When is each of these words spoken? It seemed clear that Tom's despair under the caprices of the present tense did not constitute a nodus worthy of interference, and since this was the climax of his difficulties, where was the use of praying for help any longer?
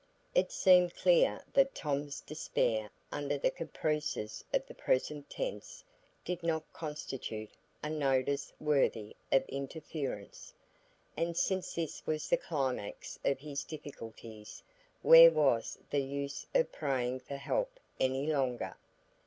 It 0.33 0.51
seemed 0.51 0.95
clear 0.95 1.43
that 1.53 1.75
Tom's 1.75 2.21
despair 2.21 2.89
under 3.11 3.37
the 3.37 3.51
caprices 3.51 4.43
of 4.51 4.65
the 4.65 4.73
present 4.73 5.29
tense 5.29 5.83
did 6.25 6.41
not 6.41 6.63
constitute 6.73 7.51
a 7.83 7.89
nodus 7.91 8.51
worthy 8.59 9.15
of 9.31 9.45
interference, 9.47 10.55
and 11.15 11.37
since 11.37 11.75
this 11.75 12.01
was 12.07 12.27
the 12.29 12.37
climax 12.37 13.19
of 13.23 13.37
his 13.37 13.63
difficulties, 13.63 14.63
where 15.03 15.29
was 15.29 15.77
the 15.91 16.01
use 16.01 16.47
of 16.55 16.71
praying 16.71 17.19
for 17.19 17.37
help 17.37 17.79
any 17.99 18.25
longer? 18.25 18.75